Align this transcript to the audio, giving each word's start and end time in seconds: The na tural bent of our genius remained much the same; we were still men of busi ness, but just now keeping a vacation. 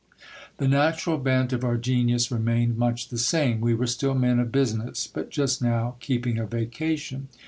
The 0.57 0.67
na 0.67 0.89
tural 0.93 1.21
bent 1.23 1.53
of 1.53 1.63
our 1.63 1.77
genius 1.77 2.31
remained 2.31 2.75
much 2.75 3.09
the 3.09 3.19
same; 3.19 3.61
we 3.61 3.75
were 3.75 3.85
still 3.85 4.15
men 4.15 4.39
of 4.39 4.47
busi 4.47 4.83
ness, 4.83 5.05
but 5.05 5.29
just 5.29 5.61
now 5.61 5.95
keeping 5.99 6.39
a 6.39 6.47
vacation. 6.47 7.27